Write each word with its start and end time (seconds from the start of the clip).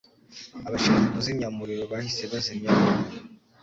Abashinzwe 0.67 1.07
kuzimya 1.13 1.45
umuriro 1.53 1.83
bahise 1.91 2.23
bazimya 2.31 2.69
umuriro. 2.77 3.15